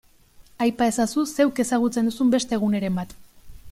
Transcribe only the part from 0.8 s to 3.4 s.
ezazu zeuk ezagutzen duzun beste guneren bat.